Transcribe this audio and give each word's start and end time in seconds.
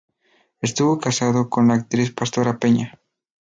Estuvo 0.61 0.97
casado 0.97 1.47
con 1.51 1.67
la 1.67 1.75
actriz 1.75 2.11
Pastora 2.11 2.57
Peña. 2.57 2.99